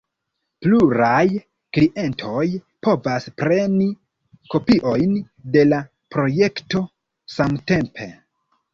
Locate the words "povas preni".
2.89-3.91